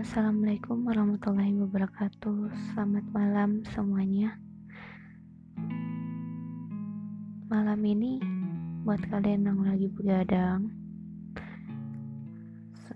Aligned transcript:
Assalamualaikum 0.00 0.88
warahmatullahi 0.88 1.60
wabarakatuh. 1.60 2.48
Selamat 2.72 3.04
malam 3.12 3.60
semuanya. 3.68 4.32
Malam 7.52 7.76
ini 7.84 8.16
buat 8.80 8.96
kalian 9.12 9.44
yang 9.44 9.60
lagi 9.60 9.92
begadang, 9.92 10.72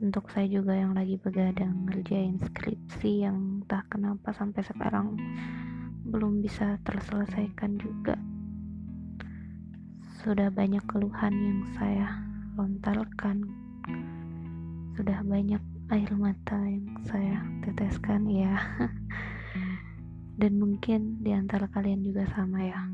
untuk 0.00 0.32
saya 0.32 0.48
juga 0.48 0.72
yang 0.72 0.96
lagi 0.96 1.20
begadang 1.20 1.84
ngerjain 1.92 2.40
skripsi 2.40 3.28
yang 3.28 3.60
entah 3.60 3.84
kenapa 3.92 4.32
sampai 4.32 4.64
sekarang 4.64 5.20
belum 6.08 6.40
bisa 6.40 6.80
terselesaikan 6.88 7.76
juga. 7.84 8.16
Sudah 10.24 10.48
banyak 10.48 10.80
keluhan 10.88 11.36
yang 11.36 11.60
saya 11.76 12.16
lontarkan 12.56 13.44
sudah 14.96 15.20
banyak 15.20 15.60
air 15.92 16.08
mata 16.16 16.56
yang 16.64 16.96
saya 17.04 17.44
teteskan 17.60 18.24
ya 18.30 18.56
dan 20.40 20.52
mungkin 20.56 21.20
di 21.20 21.36
antara 21.36 21.68
kalian 21.68 22.00
juga 22.00 22.24
sama 22.32 22.64
ya 22.64 22.88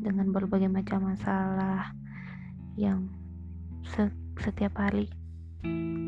dengan 0.00 0.32
berbagai 0.32 0.72
macam 0.72 1.12
masalah 1.12 1.92
yang 2.80 3.12
setiap 4.40 4.72
hari 4.80 5.12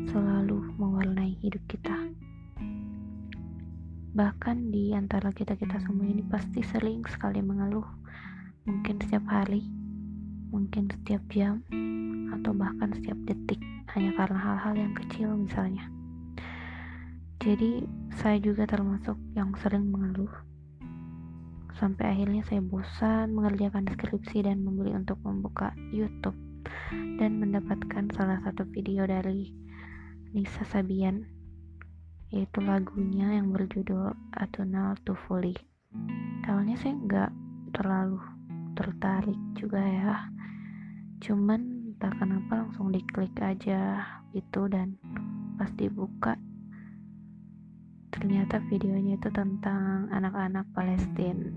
selalu 0.09 0.73
mewarnai 0.81 1.37
hidup 1.41 1.61
kita. 1.69 1.93
Bahkan 4.13 4.69
di 4.69 4.93
antara 4.93 5.29
kita-kita 5.33 5.81
semua 5.81 6.05
ini 6.05 6.25
pasti 6.25 6.61
sering 6.65 7.05
sekali 7.05 7.41
mengeluh. 7.41 7.85
Mungkin 8.65 9.01
setiap 9.01 9.25
hari 9.29 9.65
mungkin 10.53 10.85
setiap 10.85 11.25
jam 11.33 11.65
atau 12.29 12.53
bahkan 12.53 12.93
setiap 12.93 13.17
detik 13.25 13.57
hanya 13.97 14.13
karena 14.13 14.37
hal-hal 14.37 14.73
yang 14.77 14.93
kecil 14.93 15.33
misalnya. 15.33 15.89
Jadi 17.43 17.83
saya 18.23 18.39
juga 18.39 18.63
termasuk 18.63 19.19
yang 19.35 19.51
sering 19.59 19.91
mengeluh. 19.91 20.31
Sampai 21.75 22.15
akhirnya 22.15 22.39
saya 22.47 22.63
bosan 22.63 23.35
mengerjakan 23.35 23.83
deskripsi 23.83 24.47
dan 24.47 24.63
membeli 24.63 24.95
untuk 24.95 25.19
membuka 25.27 25.75
YouTube 25.91 26.39
dan 27.19 27.43
mendapatkan 27.43 28.07
salah 28.15 28.39
satu 28.47 28.63
video 28.71 29.03
dari 29.03 29.51
Nisa 30.31 30.63
Sabian 30.63 31.27
yaitu 32.31 32.63
lagunya 32.63 33.35
yang 33.35 33.51
berjudul 33.51 34.15
Atunal 34.39 34.95
Tufuli. 35.03 35.51
Awalnya 36.47 36.79
saya 36.79 36.95
nggak 36.95 37.31
terlalu 37.75 38.23
tertarik 38.71 39.41
juga 39.59 39.83
ya, 39.83 40.31
cuman 41.19 41.91
entah 41.91 42.15
kenapa 42.15 42.63
langsung 42.63 42.87
diklik 42.87 43.35
aja 43.43 43.99
gitu 44.31 44.71
dan 44.71 44.95
pas 45.59 45.69
dibuka 45.75 46.39
ternyata 48.13 48.61
videonya 48.69 49.17
itu 49.17 49.29
tentang 49.33 50.07
anak-anak 50.13 50.69
Palestina 50.71 51.49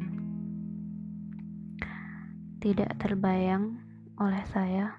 tidak 2.65 2.97
terbayang 2.97 3.77
oleh 4.17 4.41
saya 4.49 4.97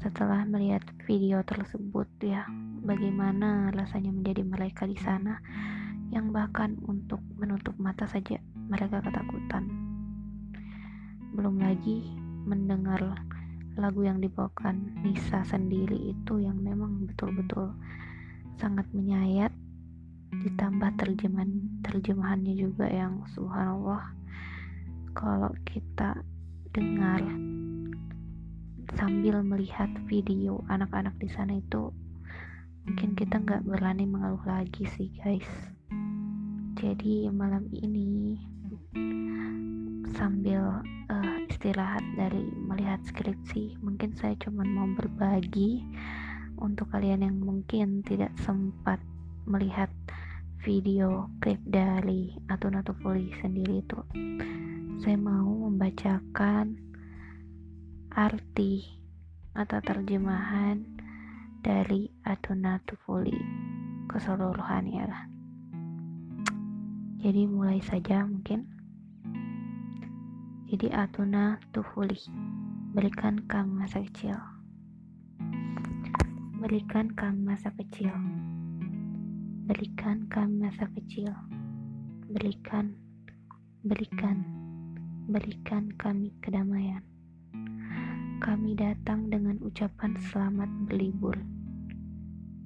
setelah 0.00 0.46
melihat 0.48 0.80
video 1.04 1.44
tersebut 1.44 2.08
ya 2.22 2.48
bagaimana 2.80 3.68
rasanya 3.76 4.08
menjadi 4.14 4.46
mereka 4.46 4.88
di 4.88 4.96
sana 4.96 5.36
yang 6.08 6.32
bahkan 6.32 6.80
untuk 6.88 7.20
menutup 7.36 7.76
mata 7.76 8.08
saja 8.08 8.40
mereka 8.70 9.04
ketakutan. 9.04 9.68
Belum 11.36 11.60
lagi 11.60 12.08
mendengar 12.48 12.98
lagu 13.78 14.02
yang 14.02 14.18
dibawakan 14.18 15.04
Nisa 15.04 15.46
sendiri 15.46 16.16
itu 16.16 16.42
yang 16.42 16.58
memang 16.58 17.06
betul-betul 17.06 17.76
sangat 18.58 18.88
menyayat 18.90 19.54
ditambah 20.30 20.94
terjemahan 20.94 21.50
terjemahannya 21.82 22.54
juga 22.54 22.86
yang 22.86 23.26
subhanallah. 23.34 24.14
Kalau 25.10 25.50
kita 25.66 26.22
dengar 26.70 27.18
sambil 28.94 29.42
melihat 29.42 29.90
video 30.06 30.62
anak-anak 30.70 31.14
di 31.18 31.26
sana 31.30 31.58
itu 31.58 31.90
mungkin 32.86 33.14
kita 33.18 33.42
nggak 33.42 33.66
berani 33.66 34.06
mengeluh 34.06 34.42
lagi 34.46 34.86
sih 34.94 35.10
guys. 35.18 35.46
Jadi 36.78 37.28
malam 37.28 37.66
ini 37.74 38.38
sambil 40.14 40.80
uh, 41.10 41.38
istirahat 41.50 42.02
dari 42.14 42.46
melihat 42.66 43.02
skripsi 43.04 43.78
mungkin 43.82 44.14
saya 44.14 44.38
cuma 44.38 44.62
mau 44.62 44.86
berbagi. 44.94 45.82
Untuk 46.60 46.92
kalian 46.92 47.24
yang 47.24 47.40
mungkin 47.40 48.04
tidak 48.04 48.36
sempat 48.36 49.00
melihat 49.48 49.88
video 50.60 51.32
klip 51.40 51.56
dari 51.64 52.36
Atuna 52.52 52.84
sendiri 53.40 53.80
itu. 53.80 53.96
Saya 55.00 55.16
mau 55.16 55.48
membacakan 55.48 56.76
arti 58.12 58.84
atau 59.56 59.80
terjemahan 59.80 60.84
dari 61.64 62.12
Atuna 62.28 62.76
Tufuli 62.84 63.40
keseluruhannya 64.12 65.04
lah. 65.08 65.24
Jadi 67.24 67.48
mulai 67.48 67.80
saja 67.80 68.28
mungkin. 68.28 68.68
Jadi 70.68 70.92
Atuna 70.92 71.56
Tufuli 71.72 72.20
Berikan 72.92 73.48
kami 73.48 73.86
masa 73.88 74.04
kecil. 74.04 74.36
Berikan 76.60 77.08
kami 77.16 77.48
masa 77.48 77.72
kecil 77.72 78.12
Berikan 79.70 80.26
kami 80.26 80.66
masa 80.66 80.90
kecil 80.98 81.30
Berikan 82.26 82.90
Berikan 83.86 84.42
Berikan 85.30 85.94
kami 85.94 86.34
kedamaian 86.42 87.06
Kami 88.42 88.74
datang 88.74 89.30
dengan 89.30 89.62
ucapan 89.62 90.18
selamat 90.26 90.66
berlibur 90.90 91.38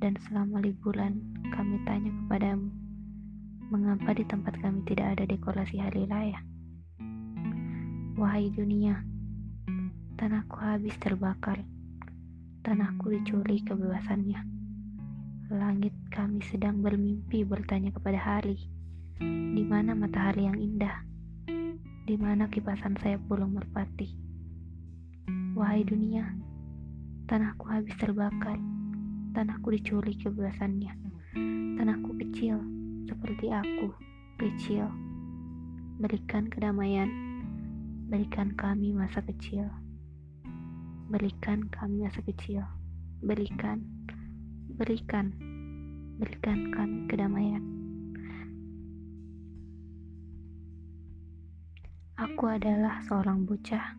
Dan 0.01 0.17
selama 0.25 0.65
liburan 0.65 1.21
kami 1.53 1.77
tanya 1.85 2.09
kepadamu 2.25 2.73
Mengapa 3.69 4.17
di 4.17 4.25
tempat 4.25 4.57
kami 4.65 4.81
tidak 4.89 5.21
ada 5.21 5.29
dekorasi 5.29 5.85
hari 5.85 6.09
raya? 6.09 6.41
Wahai 8.17 8.49
dunia, 8.49 9.05
tanahku 10.17 10.57
habis 10.57 10.97
terbakar, 10.97 11.61
tanahku 12.65 13.13
dicuri 13.13 13.61
kebebasannya. 13.61 14.41
Langit 15.53 15.93
kami 16.15 16.39
sedang 16.47 16.79
bermimpi 16.79 17.43
bertanya 17.43 17.91
kepada 17.91 18.15
hari, 18.15 18.71
di 19.19 19.63
mana 19.67 19.99
matahari 19.99 20.47
yang 20.47 20.55
indah, 20.55 21.03
di 22.07 22.15
mana 22.15 22.47
kipasan 22.47 22.95
saya 23.03 23.19
burung 23.19 23.59
merpati. 23.59 24.15
Wahai 25.59 25.83
dunia, 25.83 26.31
tanahku 27.27 27.67
habis 27.67 27.99
terbakar, 27.99 28.63
tanahku 29.35 29.75
dicuri 29.75 30.15
kebebasannya. 30.15 30.95
Tanahku 31.75 32.15
kecil, 32.23 32.63
seperti 33.11 33.51
aku, 33.51 33.91
kecil. 34.39 34.87
Berikan 35.99 36.47
kedamaian 36.47 37.35
Berikan 38.05 38.53
kami 38.53 38.93
masa 38.93 39.25
kecil. 39.25 39.65
Berikan 41.09 41.65
kami 41.73 42.05
masa 42.05 42.21
kecil. 42.21 42.61
Berikan, 43.25 43.81
berikan, 44.77 45.33
berikan 46.15 46.71
kami 46.71 47.11
kedamaian. 47.11 47.65
Aku 52.15 52.47
adalah 52.47 53.03
seorang 53.03 53.43
bocah 53.43 53.99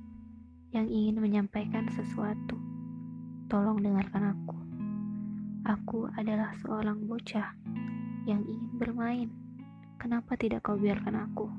yang 0.72 0.88
ingin 0.88 1.20
menyampaikan 1.20 1.92
sesuatu. 1.92 2.56
Tolong 3.51 3.84
dengarkan 3.84 4.31
aku. 4.31 4.57
Aku 5.68 6.00
adalah 6.16 6.56
seorang 6.63 7.04
bocah 7.04 7.51
yang 8.24 8.39
ingin 8.48 8.72
bermain. 8.80 9.30
Kenapa 10.00 10.39
tidak 10.39 10.63
kau 10.63 10.80
biarkan 10.80 11.28
aku? 11.28 11.51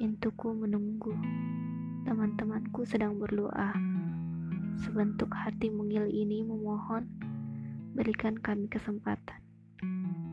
Pintuku 0.00 0.56
menunggu. 0.56 1.12
Teman-temanku 2.08 2.88
sedang 2.88 3.20
berdoa. 3.20 3.76
Sebentuk 4.80 5.28
hati 5.36 5.68
mungil 5.68 6.08
ini 6.08 6.40
memohon, 6.40 7.04
berikan 7.92 8.40
kami 8.40 8.66
kesempatan. 8.72 9.43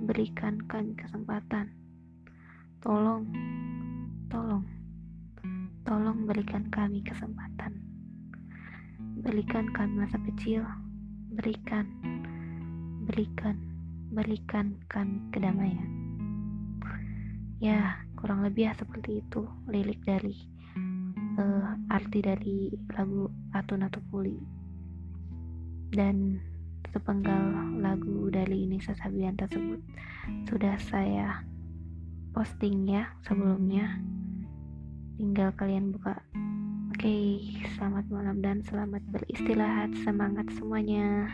Berikan 0.02 0.58
kami 0.66 0.98
kesempatan. 0.98 1.70
Tolong, 2.82 3.30
tolong, 4.34 4.66
tolong 5.86 6.26
berikan 6.26 6.66
kami 6.74 7.06
kesempatan. 7.06 7.78
Berikan 9.22 9.70
kami 9.70 10.02
masa 10.02 10.18
kecil, 10.26 10.66
berikan, 11.38 11.86
berikan, 13.06 13.62
berikan 14.10 14.74
kami 14.90 15.22
kedamaian. 15.30 15.90
Ya, 17.62 18.02
kurang 18.18 18.42
lebih 18.42 18.70
ya 18.70 18.74
seperti 18.74 19.22
itu 19.22 19.46
lirik 19.70 20.02
dari 20.02 20.34
uh, 21.38 21.78
arti 21.94 22.26
dari 22.26 22.74
lagu 22.98 23.30
Atu 23.54 23.78
Natupuli 23.78 24.42
dan 25.94 26.42
sepenggal 26.90 27.78
lagu 27.78 28.34
dari 28.34 28.66
Nisa 28.66 28.98
Sabian 28.98 29.38
tersebut. 29.38 29.78
Sudah 30.50 30.76
saya 30.82 31.46
posting 32.34 32.90
ya 32.90 33.14
sebelumnya. 33.22 34.02
Tinggal 35.22 35.54
kalian 35.54 35.94
buka. 35.94 36.18
Oke 36.90 37.42
selamat 37.78 38.10
malam 38.10 38.42
dan 38.42 38.66
selamat 38.66 39.06
beristirahat. 39.14 39.94
Semangat 40.02 40.50
semuanya 40.58 41.30